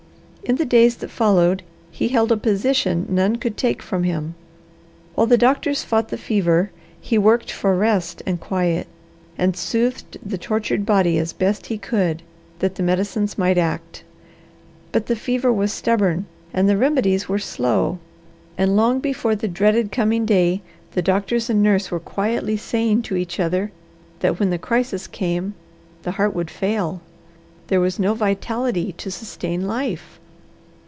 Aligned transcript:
In 0.43 0.57
the 0.57 0.65
days 0.65 0.97
that 0.97 1.07
followed 1.11 1.63
he 1.91 2.09
held 2.09 2.29
a 2.29 2.35
position 2.35 3.05
none 3.07 3.37
could 3.37 3.55
take 3.55 3.81
from 3.81 4.03
him. 4.03 4.35
While 5.15 5.27
the 5.27 5.37
doctors 5.37 5.85
fought 5.85 6.09
the 6.09 6.17
fever, 6.17 6.71
he 6.99 7.17
worked 7.17 7.49
for 7.49 7.73
rest 7.73 8.21
and 8.25 8.37
quiet, 8.37 8.87
and 9.37 9.55
soothed 9.55 10.17
the 10.21 10.37
tortured 10.39 10.85
body 10.85 11.17
as 11.17 11.31
best 11.31 11.67
he 11.67 11.77
could, 11.77 12.21
that 12.59 12.75
the 12.75 12.83
medicines 12.83 13.37
might 13.37 13.57
act. 13.57 14.03
But 14.91 15.05
the 15.05 15.15
fever 15.15 15.53
was 15.53 15.71
stubborn, 15.71 16.25
and 16.53 16.67
the 16.67 16.75
remedies 16.75 17.29
were 17.29 17.39
slow; 17.39 17.99
and 18.57 18.75
long 18.75 18.99
before 18.99 19.35
the 19.37 19.47
dreaded 19.47 19.89
coming 19.89 20.25
day 20.25 20.63
the 20.91 21.01
doctors 21.01 21.49
and 21.49 21.63
nurse 21.63 21.89
were 21.91 21.99
quietly 21.99 22.57
saying 22.57 23.03
to 23.03 23.15
each 23.15 23.39
other 23.39 23.71
that 24.19 24.37
when 24.37 24.49
the 24.49 24.57
crisis 24.59 25.07
came 25.07 25.53
the 26.03 26.11
heart 26.11 26.33
would 26.35 26.51
fail. 26.51 26.99
There 27.67 27.79
was 27.79 27.97
no 27.99 28.13
vitality 28.15 28.91
to 28.97 29.09
sustain 29.11 29.65
life. 29.65 30.17